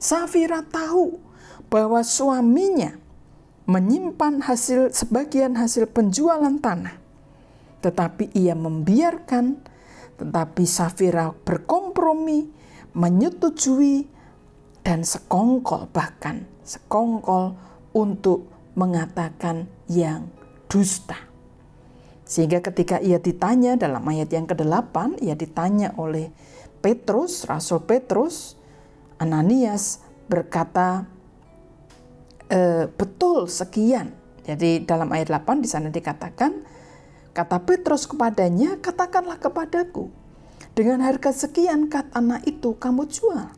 Safira 0.00 0.64
tahu 0.64 1.27
bahwa 1.68 2.00
suaminya 2.00 2.96
menyimpan 3.68 4.44
hasil 4.44 4.92
sebagian 4.92 5.56
hasil 5.56 5.88
penjualan 5.92 6.56
tanah. 6.56 6.96
Tetapi 7.84 8.32
ia 8.34 8.56
membiarkan, 8.56 9.60
tetapi 10.18 10.64
Safira 10.64 11.30
berkompromi, 11.44 12.48
menyetujui, 12.96 14.08
dan 14.82 15.04
sekongkol 15.04 15.84
bahkan 15.92 16.48
sekongkol 16.68 17.56
untuk 17.96 18.44
mengatakan 18.76 19.64
yang 19.88 20.28
dusta. 20.68 21.16
Sehingga 22.28 22.60
ketika 22.60 23.00
ia 23.00 23.16
ditanya 23.16 23.80
dalam 23.80 24.04
ayat 24.04 24.28
yang 24.28 24.44
ke-8, 24.44 25.24
ia 25.24 25.32
ditanya 25.32 25.96
oleh 25.96 26.28
Petrus, 26.84 27.48
Rasul 27.48 27.80
Petrus, 27.88 28.60
Ananias 29.16 30.04
berkata, 30.28 31.08
e, 32.48 32.88
betul 32.88 33.46
sekian. 33.46 34.12
Jadi 34.48 34.84
dalam 34.88 35.12
ayat 35.12 35.28
8 35.28 35.60
di 35.60 35.68
sana 35.68 35.92
dikatakan, 35.92 36.64
kata 37.36 37.60
Petrus 37.68 38.08
kepadanya, 38.08 38.80
katakanlah 38.80 39.36
kepadaku, 39.36 40.08
dengan 40.72 41.04
harga 41.04 41.30
sekian 41.30 41.92
kat 41.92 42.08
anak 42.16 42.48
itu 42.48 42.72
kamu 42.80 43.04
jual. 43.12 43.52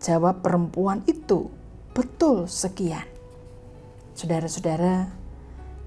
Jawab 0.00 0.40
perempuan 0.40 1.02
itu, 1.10 1.50
betul 1.92 2.46
sekian. 2.46 3.04
Saudara-saudara, 4.14 5.10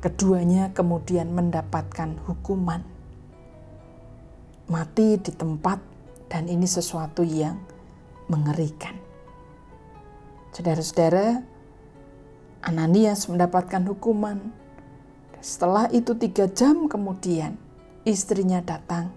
keduanya 0.03 0.75
kemudian 0.75 1.31
mendapatkan 1.31 2.19
hukuman. 2.27 2.83
Mati 4.67 5.15
di 5.21 5.31
tempat 5.31 5.79
dan 6.27 6.51
ini 6.51 6.67
sesuatu 6.67 7.23
yang 7.23 7.55
mengerikan. 8.27 8.97
Saudara-saudara, 10.51 11.52
Ananias 12.63 13.27
mendapatkan 13.27 13.83
hukuman. 13.83 14.39
Setelah 15.43 15.91
itu 15.91 16.15
tiga 16.15 16.47
jam 16.47 16.87
kemudian 16.87 17.59
istrinya 18.07 18.63
datang 18.63 19.11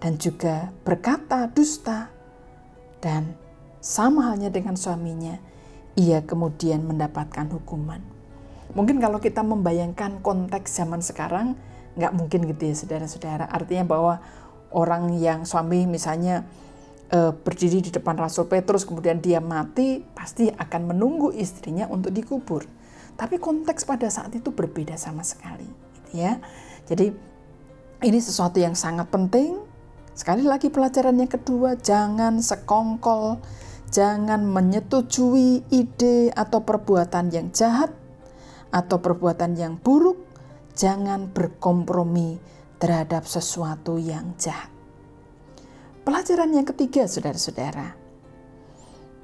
dan 0.00 0.16
juga 0.16 0.72
berkata 0.82 1.46
dusta. 1.52 2.08
Dan 2.98 3.36
sama 3.78 4.32
halnya 4.32 4.50
dengan 4.50 4.74
suaminya, 4.74 5.38
ia 5.94 6.24
kemudian 6.24 6.82
mendapatkan 6.82 7.46
hukuman. 7.52 8.02
Mungkin 8.74 8.98
kalau 8.98 9.22
kita 9.22 9.44
membayangkan 9.44 10.18
konteks 10.24 10.82
zaman 10.82 11.04
sekarang, 11.04 11.54
nggak 11.94 12.12
mungkin 12.14 12.46
gitu 12.48 12.62
ya 12.68 12.74
saudara-saudara. 12.74 13.46
Artinya 13.50 13.84
bahwa 13.86 14.14
orang 14.74 15.14
yang 15.18 15.46
suami 15.46 15.88
misalnya 15.88 16.44
e, 17.10 17.32
berdiri 17.32 17.80
di 17.80 17.90
depan 17.90 18.14
Rasul 18.18 18.46
Petrus 18.46 18.84
kemudian 18.84 19.18
dia 19.18 19.40
mati, 19.42 20.04
pasti 20.14 20.52
akan 20.52 20.94
menunggu 20.94 21.34
istrinya 21.34 21.88
untuk 21.88 22.12
dikubur. 22.12 22.77
Tapi 23.18 23.42
konteks 23.42 23.82
pada 23.82 24.06
saat 24.06 24.30
itu 24.38 24.54
berbeda 24.54 24.94
sama 24.94 25.26
sekali, 25.26 25.66
gitu 25.66 26.22
ya. 26.22 26.38
Jadi 26.86 27.10
ini 28.06 28.18
sesuatu 28.22 28.62
yang 28.62 28.78
sangat 28.78 29.10
penting. 29.10 29.58
Sekali 30.14 30.46
lagi 30.46 30.70
pelajaran 30.70 31.18
yang 31.18 31.26
kedua, 31.26 31.74
jangan 31.74 32.38
sekongkol, 32.38 33.42
jangan 33.90 34.46
menyetujui 34.46 35.66
ide 35.66 36.30
atau 36.30 36.62
perbuatan 36.62 37.34
yang 37.34 37.50
jahat 37.50 37.90
atau 38.70 39.02
perbuatan 39.02 39.58
yang 39.58 39.74
buruk, 39.82 40.22
jangan 40.78 41.26
berkompromi 41.34 42.38
terhadap 42.78 43.26
sesuatu 43.26 43.98
yang 43.98 44.38
jahat. 44.38 44.70
Pelajaran 46.06 46.54
yang 46.54 46.66
ketiga, 46.70 47.10
saudara-saudara, 47.10 47.97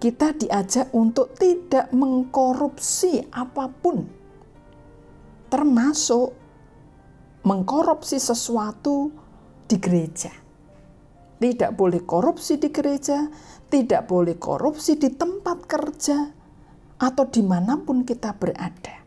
kita 0.05 0.37
diajak 0.37 0.93
untuk 0.93 1.33
tidak 1.41 1.89
mengkorupsi 1.97 3.25
apa 3.33 3.73
pun, 3.73 4.05
termasuk 5.49 6.37
mengkorupsi 7.41 8.21
sesuatu 8.21 9.09
di 9.65 9.81
gereja. 9.81 10.29
Tidak 11.41 11.73
boleh 11.73 12.05
korupsi 12.05 12.61
di 12.61 12.69
gereja, 12.69 13.33
tidak 13.73 14.05
boleh 14.05 14.37
korupsi 14.37 15.01
di 15.01 15.09
tempat 15.09 15.65
kerja, 15.65 16.29
atau 17.01 17.25
di 17.25 17.41
mana 17.41 17.81
pun 17.81 18.05
kita 18.05 18.37
berada. 18.37 19.01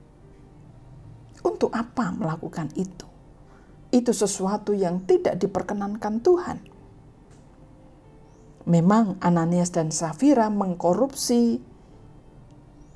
Untuk 1.46 1.78
apa 1.78 2.10
melakukan 2.10 2.74
itu? 2.74 3.06
Itu 3.94 4.18
sesuatu 4.18 4.74
yang 4.74 5.06
tidak 5.06 5.38
diperkenankan 5.46 6.26
Tuhan 6.26 6.77
memang 8.68 9.16
Ananias 9.24 9.72
dan 9.72 9.96
Safira 9.96 10.52
mengkorupsi 10.52 11.64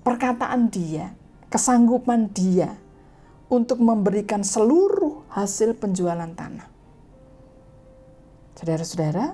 perkataan 0.04 0.68
dia, 0.68 1.16
kesanggupan 1.48 2.36
dia 2.36 2.76
untuk 3.48 3.80
memberikan 3.80 4.44
seluruh 4.44 5.24
hasil 5.32 5.80
penjualan 5.80 6.28
tanah. 6.36 6.68
Saudara-saudara, 8.60 9.34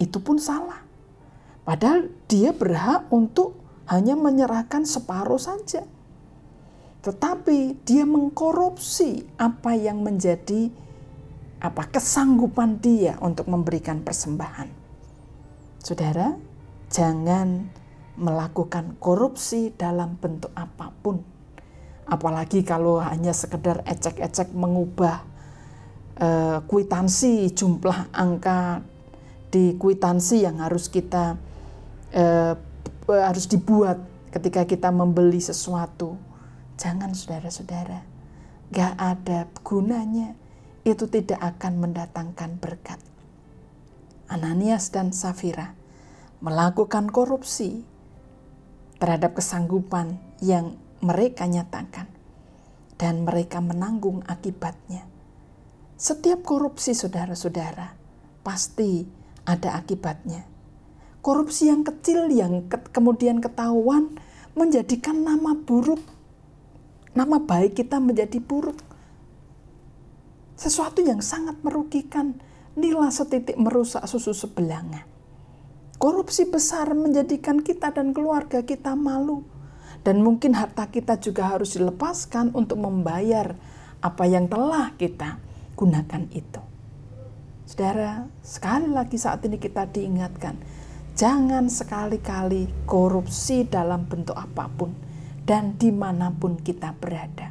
itu 0.00 0.18
pun 0.24 0.40
salah. 0.40 0.82
Padahal 1.68 2.08
dia 2.26 2.50
berhak 2.56 3.06
untuk 3.12 3.54
hanya 3.86 4.16
menyerahkan 4.16 4.88
separuh 4.88 5.38
saja. 5.38 5.84
Tetapi 7.04 7.84
dia 7.84 8.08
mengkorupsi 8.08 9.28
apa 9.36 9.76
yang 9.76 10.00
menjadi 10.00 10.72
apa 11.60 11.88
kesanggupan 11.88 12.80
dia 12.80 13.20
untuk 13.20 13.48
memberikan 13.48 14.00
persembahan. 14.00 14.83
Saudara, 15.84 16.32
jangan 16.88 17.68
melakukan 18.16 18.96
korupsi 18.96 19.68
dalam 19.76 20.16
bentuk 20.16 20.48
apa 20.56 20.88
pun. 21.04 21.20
Apalagi 22.08 22.64
kalau 22.64 23.04
hanya 23.04 23.36
sekedar 23.36 23.84
ecek-ecek 23.84 24.56
mengubah 24.56 25.20
uh, 26.24 26.64
kwitansi 26.64 27.52
jumlah 27.52 28.16
angka 28.16 28.80
di 29.52 29.76
kwitansi 29.76 30.48
yang 30.48 30.64
harus 30.64 30.88
kita 30.88 31.36
uh, 32.16 32.54
harus 33.04 33.44
dibuat 33.44 34.00
ketika 34.32 34.64
kita 34.64 34.88
membeli 34.88 35.44
sesuatu. 35.44 36.16
Jangan 36.80 37.12
saudara-saudara, 37.12 38.00
gak 38.72 38.94
ada 38.96 39.52
gunanya. 39.60 40.32
Itu 40.80 41.12
tidak 41.12 41.44
akan 41.44 41.76
mendatangkan 41.76 42.56
berkat. 42.56 43.00
Ananias 44.28 44.88
dan 44.88 45.12
Safira 45.12 45.76
melakukan 46.40 47.08
korupsi 47.12 47.84
terhadap 48.96 49.36
kesanggupan 49.36 50.16
yang 50.40 50.80
mereka 51.04 51.44
nyatakan 51.44 52.08
dan 52.96 53.28
mereka 53.28 53.60
menanggung 53.60 54.24
akibatnya. 54.24 55.04
Setiap 55.94 56.42
korupsi 56.44 56.96
saudara-saudara 56.96 57.96
pasti 58.40 59.04
ada 59.44 59.76
akibatnya. 59.76 60.44
Korupsi 61.24 61.72
yang 61.72 61.84
kecil 61.84 62.28
yang 62.28 62.68
ke 62.68 62.76
kemudian 62.92 63.40
ketahuan 63.40 64.16
menjadikan 64.52 65.24
nama 65.24 65.56
buruk, 65.56 66.00
nama 67.16 67.40
baik 67.40 67.80
kita 67.80 68.00
menjadi 68.00 68.40
buruk. 68.40 68.76
Sesuatu 70.54 71.02
yang 71.02 71.24
sangat 71.24 71.58
merugikan 71.64 72.38
nila 72.74 73.10
setitik 73.10 73.54
merusak 73.54 74.02
susu 74.06 74.34
sebelanga. 74.34 75.06
Korupsi 75.98 76.50
besar 76.50 76.90
menjadikan 76.92 77.62
kita 77.62 77.94
dan 77.94 78.10
keluarga 78.10 78.66
kita 78.66 78.98
malu. 78.98 79.46
Dan 80.04 80.20
mungkin 80.20 80.52
harta 80.52 80.92
kita 80.92 81.16
juga 81.16 81.56
harus 81.56 81.80
dilepaskan 81.80 82.52
untuk 82.52 82.76
membayar 82.76 83.56
apa 84.04 84.24
yang 84.28 84.52
telah 84.52 84.92
kita 85.00 85.40
gunakan 85.72 86.28
itu. 86.28 86.60
Saudara, 87.64 88.28
sekali 88.44 88.92
lagi 88.92 89.16
saat 89.16 89.40
ini 89.48 89.56
kita 89.56 89.88
diingatkan, 89.88 90.60
jangan 91.16 91.72
sekali-kali 91.72 92.68
korupsi 92.84 93.64
dalam 93.64 94.04
bentuk 94.04 94.36
apa 94.36 94.68
pun 94.68 94.92
dan 95.48 95.80
di 95.80 95.88
mana 95.88 96.28
pun 96.36 96.60
kita 96.60 96.92
berada. 97.00 97.48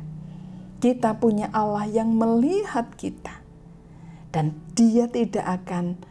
Kita 0.78 1.18
punya 1.18 1.50
Allah 1.50 1.90
yang 1.90 2.14
melihat 2.14 2.94
kita 2.94 3.43
dan 4.34 4.58
dia 4.74 5.06
tidak 5.08 5.46
akan 5.64 6.02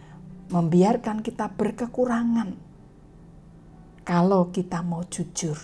membiarkan 0.55 1.27
kita 1.27 1.51
berkekurangan 1.59 2.55
kalau 4.07 4.55
kita 4.55 4.81
mau 4.87 5.03
jujur. 5.11 5.59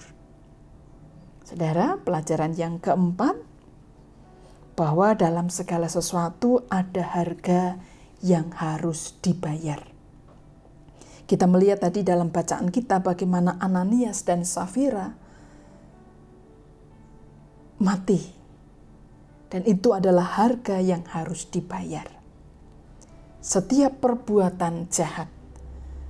Saudara, 1.47 1.97
pelajaran 2.03 2.53
yang 2.59 2.77
keempat, 2.77 3.41
bahwa 4.79 5.17
dalam 5.17 5.51
segala 5.51 5.91
sesuatu 5.91 6.63
ada 6.71 7.03
harga 7.03 7.81
yang 8.23 8.53
harus 8.55 9.17
dibayar. 9.19 9.83
Kita 11.29 11.45
melihat 11.51 11.89
tadi 11.89 12.07
dalam 12.07 12.31
bacaan 12.31 12.71
kita 12.71 13.03
bagaimana 13.03 13.59
Ananias 13.59 14.23
dan 14.23 14.47
Safira 14.47 15.13
mati. 17.79 18.39
Dan 19.49 19.65
itu 19.65 19.97
adalah 19.97 20.37
harga 20.37 20.77
yang 20.77 21.09
harus 21.09 21.49
dibayar. 21.49 22.18
Setiap 23.39 24.03
perbuatan 24.03 24.91
jahat, 24.91 25.31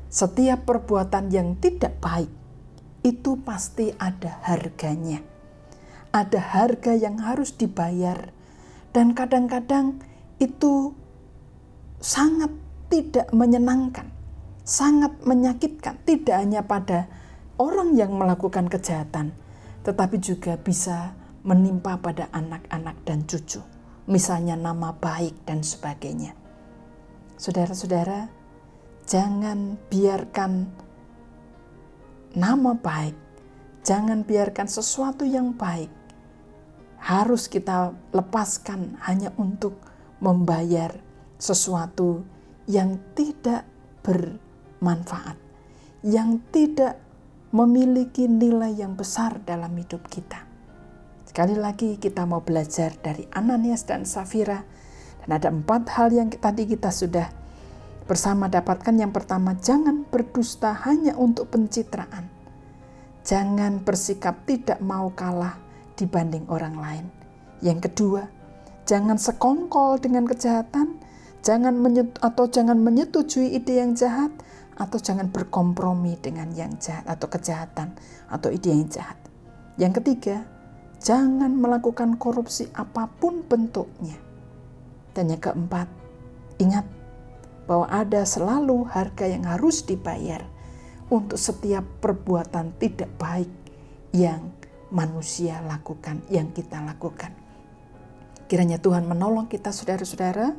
setiap 0.09 0.64
perbuatan 0.64 1.29
yang 1.29 1.61
tidak 1.61 2.01
baik, 2.01 2.33
itu 3.05 3.37
pasti 3.45 3.93
ada 4.01 4.41
harganya. 4.49 5.21
Ada 6.09 6.41
harga 6.41 6.97
yang 6.97 7.21
harus 7.21 7.53
dibayar, 7.53 8.33
dan 8.97 9.12
kadang-kadang 9.12 10.01
itu 10.41 10.97
sangat 12.01 12.49
tidak 12.88 13.29
menyenangkan, 13.37 14.09
sangat 14.64 15.12
menyakitkan, 15.21 16.01
tidak 16.09 16.41
hanya 16.41 16.64
pada 16.64 17.12
orang 17.61 17.93
yang 17.93 18.17
melakukan 18.17 18.73
kejahatan, 18.73 19.37
tetapi 19.85 20.17
juga 20.17 20.57
bisa 20.57 21.12
menimpa 21.45 22.01
pada 22.01 22.33
anak-anak 22.33 22.97
dan 23.05 23.29
cucu, 23.29 23.61
misalnya 24.09 24.57
nama 24.57 24.97
baik 24.97 25.45
dan 25.45 25.61
sebagainya. 25.61 26.48
Saudara-saudara, 27.38 28.27
jangan 29.07 29.79
biarkan 29.87 30.66
nama 32.35 32.74
baik, 32.74 33.14
jangan 33.87 34.27
biarkan 34.27 34.66
sesuatu 34.66 35.22
yang 35.22 35.55
baik 35.55 35.87
harus 36.98 37.46
kita 37.46 37.94
lepaskan 38.11 38.98
hanya 39.07 39.31
untuk 39.38 39.79
membayar 40.18 40.98
sesuatu 41.38 42.27
yang 42.66 42.98
tidak 43.14 43.62
bermanfaat, 44.03 45.38
yang 46.03 46.42
tidak 46.51 46.98
memiliki 47.55 48.27
nilai 48.27 48.74
yang 48.74 48.98
besar 48.98 49.38
dalam 49.46 49.79
hidup 49.79 50.11
kita. 50.11 50.42
Sekali 51.22 51.55
lagi 51.55 52.03
kita 52.03 52.27
mau 52.27 52.42
belajar 52.42 52.98
dari 52.98 53.31
Ananias 53.31 53.87
dan 53.87 54.03
Safira 54.03 54.66
dan 55.29 55.37
ada 55.37 55.53
empat 55.53 55.93
hal 55.93 56.09
yang 56.09 56.33
tadi 56.33 56.64
kita 56.64 56.88
sudah 56.88 57.29
bersama 58.09 58.49
dapatkan. 58.49 58.97
Yang 58.97 59.12
pertama, 59.12 59.53
jangan 59.61 60.09
berdusta 60.09 60.73
hanya 60.88 61.12
untuk 61.21 61.53
pencitraan. 61.53 62.33
Jangan 63.29 63.85
bersikap 63.85 64.49
tidak 64.49 64.81
mau 64.81 65.12
kalah 65.12 65.61
dibanding 66.01 66.49
orang 66.49 66.81
lain. 66.81 67.07
Yang 67.61 67.93
kedua, 67.93 68.25
jangan 68.88 69.21
sekongkol 69.21 70.01
dengan 70.01 70.25
kejahatan, 70.25 70.97
jangan 71.45 71.77
menyet, 71.77 72.17
atau 72.25 72.49
jangan 72.49 72.81
menyetujui 72.81 73.53
ide 73.53 73.85
yang 73.85 73.93
jahat 73.93 74.33
atau 74.81 74.97
jangan 74.97 75.29
berkompromi 75.29 76.17
dengan 76.25 76.49
yang 76.57 76.73
jahat 76.81 77.05
atau 77.05 77.29
kejahatan 77.29 77.93
atau 78.33 78.49
ide 78.49 78.73
yang 78.73 78.88
jahat. 78.88 79.21
Yang 79.77 80.01
ketiga, 80.01 80.49
jangan 81.05 81.53
melakukan 81.53 82.17
korupsi 82.17 82.73
apa 82.73 83.12
pun 83.21 83.45
bentuknya. 83.45 84.28
Dan 85.19 85.35
yang 85.35 85.43
keempat, 85.43 85.91
ingat 86.63 86.87
bahwa 87.67 87.91
ada 87.91 88.23
selalu 88.23 88.87
harga 88.87 89.27
yang 89.27 89.43
harus 89.51 89.83
dibayar 89.83 90.47
untuk 91.11 91.35
setiap 91.35 91.83
perbuatan 91.99 92.71
tidak 92.79 93.11
baik 93.19 93.51
yang 94.15 94.55
manusia 94.95 95.59
lakukan, 95.67 96.23
yang 96.31 96.55
kita 96.55 96.79
lakukan. 96.87 97.35
Kiranya 98.47 98.79
Tuhan 98.79 99.11
menolong 99.11 99.51
kita 99.51 99.75
saudara-saudara 99.75 100.55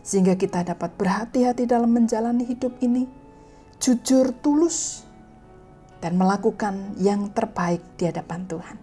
sehingga 0.00 0.34
kita 0.40 0.64
dapat 0.64 0.96
berhati-hati 0.96 1.68
dalam 1.68 1.92
menjalani 1.92 2.48
hidup 2.48 2.80
ini, 2.80 3.04
jujur, 3.84 4.32
tulus, 4.40 5.04
dan 6.00 6.16
melakukan 6.16 6.96
yang 6.96 7.28
terbaik 7.36 7.84
di 8.00 8.08
hadapan 8.08 8.48
Tuhan. 8.48 8.76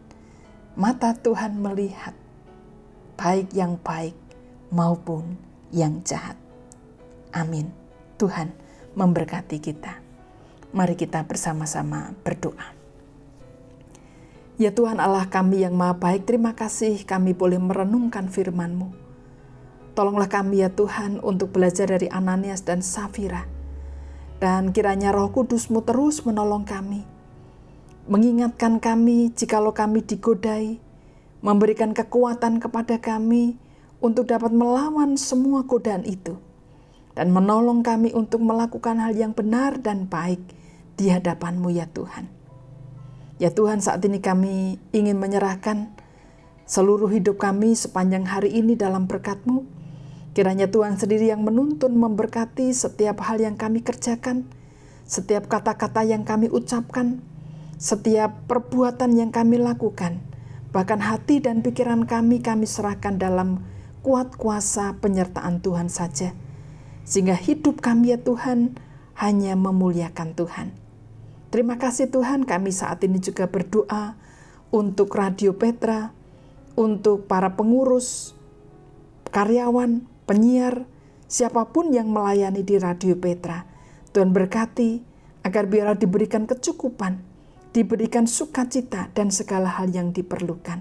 Mata 0.78 1.18
Tuhan 1.18 1.58
melihat 1.58 2.14
baik 3.18 3.50
yang 3.58 3.82
baik 3.82 4.27
maupun 4.72 5.38
yang 5.72 6.04
jahat. 6.04 6.36
Amin. 7.36 7.72
Tuhan 8.18 8.52
memberkati 8.98 9.62
kita. 9.62 10.02
Mari 10.74 10.98
kita 10.98 11.24
bersama-sama 11.24 12.12
berdoa. 12.26 12.74
Ya 14.58 14.74
Tuhan 14.74 14.98
Allah 14.98 15.30
kami 15.30 15.62
yang 15.62 15.78
maha 15.78 16.02
baik, 16.02 16.26
terima 16.26 16.58
kasih 16.58 17.06
kami 17.06 17.38
boleh 17.38 17.62
merenungkan 17.62 18.26
firman-Mu. 18.26 18.90
Tolonglah 19.94 20.30
kami 20.30 20.66
ya 20.66 20.74
Tuhan 20.74 21.22
untuk 21.22 21.54
belajar 21.54 21.90
dari 21.90 22.10
Ananias 22.10 22.66
dan 22.66 22.82
Safira. 22.82 23.46
Dan 24.42 24.74
kiranya 24.74 25.14
roh 25.14 25.30
kudusmu 25.30 25.86
terus 25.86 26.26
menolong 26.26 26.66
kami. 26.66 27.06
Mengingatkan 28.10 28.82
kami 28.82 29.34
jikalau 29.34 29.74
kami 29.74 30.06
digodai. 30.06 30.82
Memberikan 31.42 31.94
kekuatan 31.94 32.58
kepada 32.58 32.98
kami 32.98 33.62
untuk 34.04 34.30
dapat 34.30 34.54
melawan 34.54 35.18
semua 35.18 35.66
godaan 35.66 36.06
itu. 36.06 36.38
Dan 37.18 37.34
menolong 37.34 37.82
kami 37.82 38.14
untuk 38.14 38.46
melakukan 38.46 39.02
hal 39.02 39.18
yang 39.18 39.34
benar 39.34 39.82
dan 39.82 40.06
baik 40.06 40.40
di 41.02 41.10
hadapanmu 41.10 41.74
ya 41.74 41.90
Tuhan. 41.90 42.30
Ya 43.42 43.50
Tuhan 43.50 43.82
saat 43.82 44.06
ini 44.06 44.22
kami 44.22 44.78
ingin 44.94 45.18
menyerahkan 45.18 45.94
seluruh 46.70 47.10
hidup 47.10 47.42
kami 47.42 47.74
sepanjang 47.74 48.30
hari 48.30 48.54
ini 48.54 48.78
dalam 48.78 49.10
berkat-Mu 49.10 49.78
Kiranya 50.38 50.70
Tuhan 50.70 51.02
sendiri 51.02 51.34
yang 51.34 51.42
menuntun 51.42 51.98
memberkati 51.98 52.70
setiap 52.70 53.26
hal 53.26 53.42
yang 53.42 53.58
kami 53.58 53.82
kerjakan, 53.82 54.46
setiap 55.02 55.50
kata-kata 55.50 56.06
yang 56.06 56.30
kami 56.30 56.46
ucapkan, 56.46 57.26
setiap 57.82 58.46
perbuatan 58.46 59.18
yang 59.18 59.34
kami 59.34 59.58
lakukan, 59.58 60.22
bahkan 60.70 61.02
hati 61.02 61.42
dan 61.42 61.66
pikiran 61.66 62.06
kami 62.06 62.38
kami 62.46 62.70
serahkan 62.70 63.18
dalam 63.18 63.66
kuat 64.08 64.40
kuasa 64.40 64.96
penyertaan 65.04 65.60
Tuhan 65.60 65.92
saja. 65.92 66.32
Sehingga 67.04 67.36
hidup 67.36 67.84
kami 67.84 68.16
ya 68.16 68.20
Tuhan 68.24 68.80
hanya 69.20 69.60
memuliakan 69.60 70.32
Tuhan. 70.32 70.72
Terima 71.52 71.76
kasih 71.76 72.08
Tuhan 72.08 72.48
kami 72.48 72.72
saat 72.72 73.04
ini 73.04 73.20
juga 73.20 73.52
berdoa 73.52 74.16
untuk 74.72 75.12
Radio 75.12 75.60
Petra, 75.60 76.16
untuk 76.80 77.28
para 77.28 77.60
pengurus, 77.60 78.32
karyawan, 79.36 80.08
penyiar, 80.24 80.88
siapa 81.28 81.68
pun 81.76 81.92
yang 81.92 82.08
melayani 82.08 82.64
di 82.64 82.80
Radio 82.80 83.20
Petra. 83.20 83.68
Tuhan 84.16 84.32
berkati 84.32 85.04
agar 85.44 85.68
biarlah 85.68 86.00
diberikan 86.00 86.48
kecukupan, 86.48 87.20
diberikan 87.76 88.24
sukacita 88.24 89.12
dan 89.12 89.36
segala 89.36 89.68
hal 89.68 89.92
yang 89.92 90.16
diperlukan. 90.16 90.80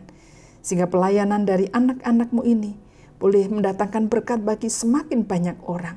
Sehingga 0.62 0.86
pelayanan 0.86 1.42
dari 1.42 1.66
anak-anakmu 1.74 2.46
ini 2.46 2.85
boleh 3.16 3.48
mendatangkan 3.48 4.12
berkat 4.12 4.44
bagi 4.44 4.68
semakin 4.68 5.24
banyak 5.24 5.56
orang. 5.64 5.96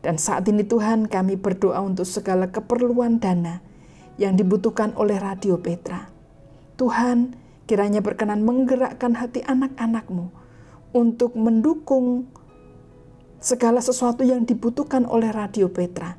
Dan 0.00 0.16
saat 0.16 0.48
ini 0.48 0.64
Tuhan 0.64 1.12
kami 1.12 1.36
berdoa 1.36 1.80
untuk 1.84 2.08
segala 2.08 2.48
keperluan 2.48 3.20
dana 3.20 3.60
yang 4.16 4.36
dibutuhkan 4.36 4.96
oleh 4.96 5.20
Radio 5.20 5.60
Petra. 5.60 6.08
Tuhan 6.80 7.36
kiranya 7.68 8.00
berkenan 8.00 8.40
menggerakkan 8.44 9.16
hati 9.16 9.44
anak-anakmu 9.44 10.32
untuk 10.96 11.36
mendukung 11.36 12.28
segala 13.40 13.80
sesuatu 13.80 14.24
yang 14.24 14.44
dibutuhkan 14.44 15.04
oleh 15.08 15.32
Radio 15.32 15.72
Petra, 15.72 16.16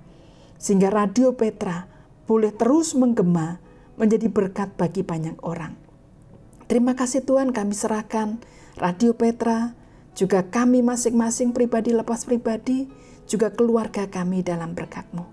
sehingga 0.58 0.94
Radio 0.94 1.34
Petra 1.38 1.90
boleh 2.26 2.54
terus 2.54 2.94
menggema 2.98 3.62
menjadi 3.98 4.30
berkat 4.30 4.74
bagi 4.78 5.06
banyak 5.06 5.38
orang. 5.46 5.78
Terima 6.66 6.96
kasih 6.98 7.22
Tuhan 7.28 7.52
kami 7.52 7.76
serahkan 7.76 8.42
Radio 8.80 9.14
Petra, 9.14 9.78
juga 10.18 10.44
kami 10.44 10.84
masing-masing 10.84 11.56
pribadi 11.56 11.96
lepas 11.96 12.28
pribadi, 12.28 12.88
juga 13.30 13.52
keluarga 13.52 14.08
kami 14.12 14.44
dalam 14.44 14.76
berkat-Mu. 14.76 15.24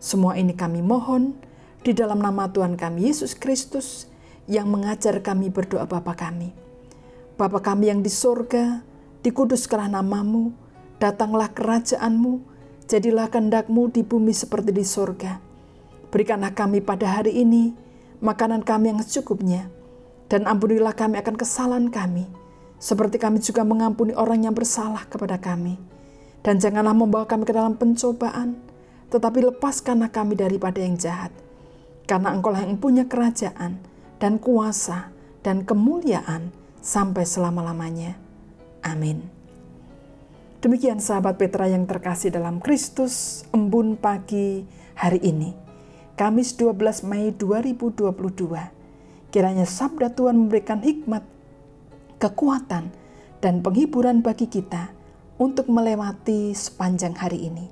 Semua 0.00 0.40
ini 0.40 0.56
kami 0.56 0.80
mohon 0.80 1.36
di 1.84 1.92
dalam 1.92 2.20
nama 2.22 2.48
Tuhan 2.48 2.80
kami 2.80 3.12
Yesus 3.12 3.36
Kristus 3.36 4.08
yang 4.46 4.70
mengajar 4.70 5.20
kami 5.20 5.52
berdoa 5.52 5.84
Bapa 5.84 6.16
kami. 6.16 6.54
Bapa 7.36 7.60
kami 7.60 7.92
yang 7.92 8.00
di 8.00 8.08
sorga, 8.08 8.80
dikuduskanlah 9.20 9.92
namamu, 9.92 10.56
datanglah 10.96 11.52
kerajaanmu, 11.52 12.40
jadilah 12.88 13.28
kehendakmu 13.28 13.92
di 13.92 14.00
bumi 14.00 14.32
seperti 14.32 14.72
di 14.72 14.86
sorga. 14.86 15.42
Berikanlah 16.08 16.56
kami 16.56 16.80
pada 16.80 17.20
hari 17.20 17.36
ini 17.44 17.76
makanan 18.24 18.64
kami 18.64 18.94
yang 18.94 19.02
secukupnya, 19.04 19.68
dan 20.32 20.48
ampunilah 20.48 20.96
kami 20.96 21.20
akan 21.20 21.36
kesalahan 21.36 21.92
kami, 21.92 22.24
seperti 22.76 23.16
kami 23.16 23.40
juga 23.40 23.64
mengampuni 23.64 24.12
orang 24.12 24.44
yang 24.48 24.54
bersalah 24.54 25.08
kepada 25.08 25.40
kami. 25.40 25.80
Dan 26.44 26.62
janganlah 26.62 26.94
membawa 26.94 27.26
kami 27.26 27.42
ke 27.42 27.52
dalam 27.52 27.74
pencobaan, 27.74 28.60
tetapi 29.10 29.50
lepaskanlah 29.50 30.14
kami 30.14 30.38
daripada 30.38 30.78
yang 30.78 30.94
jahat. 30.94 31.34
Karena 32.06 32.30
engkau 32.30 32.54
yang 32.54 32.78
punya 32.78 33.10
kerajaan, 33.10 33.82
dan 34.22 34.38
kuasa, 34.38 35.10
dan 35.42 35.66
kemuliaan 35.66 36.54
sampai 36.78 37.26
selama-lamanya. 37.26 38.14
Amin. 38.86 39.26
Demikian 40.62 41.02
sahabat 41.02 41.36
Petra 41.36 41.66
yang 41.66 41.84
terkasih 41.84 42.30
dalam 42.32 42.62
Kristus, 42.62 43.44
embun 43.50 43.98
pagi 43.98 44.64
hari 44.94 45.20
ini. 45.22 45.52
Kamis 46.16 46.56
12 46.56 47.04
Mei 47.04 47.28
2022. 47.34 48.08
Kiranya 49.28 49.68
sabda 49.68 50.16
Tuhan 50.16 50.32
memberikan 50.40 50.80
hikmat, 50.80 51.26
kekuatan, 52.18 52.92
dan 53.44 53.60
penghiburan 53.60 54.24
bagi 54.24 54.48
kita 54.48 54.90
untuk 55.36 55.68
melewati 55.68 56.56
sepanjang 56.56 57.14
hari 57.14 57.52
ini. 57.52 57.68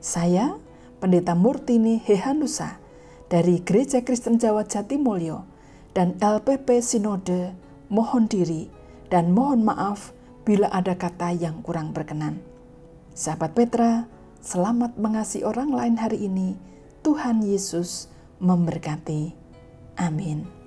Saya, 0.00 0.56
Pendeta 0.98 1.38
Murtini 1.38 2.02
Hehanusa 2.02 2.82
dari 3.30 3.62
Gereja 3.62 4.02
Kristen 4.02 4.40
Jawa 4.40 4.66
Jatimulyo 4.66 5.46
dan 5.94 6.18
LPP 6.18 6.82
Sinode 6.82 7.54
mohon 7.86 8.26
diri 8.26 8.66
dan 9.12 9.30
mohon 9.30 9.62
maaf 9.62 10.10
bila 10.42 10.72
ada 10.72 10.96
kata 10.96 11.30
yang 11.36 11.60
kurang 11.62 11.94
berkenan. 11.94 12.40
Sahabat 13.14 13.54
Petra, 13.54 14.10
selamat 14.42 14.96
mengasihi 14.96 15.44
orang 15.46 15.70
lain 15.70 15.94
hari 16.00 16.24
ini. 16.26 16.56
Tuhan 17.04 17.44
Yesus 17.46 18.10
memberkati. 18.42 19.34
Amin. 19.98 20.57